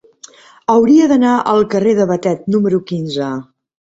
Hauria 0.75 1.09
d'anar 1.11 1.33
al 1.51 1.61
carrer 1.75 1.93
de 2.01 2.09
Batet 2.13 2.49
número 2.57 2.83
quinze. 2.93 3.31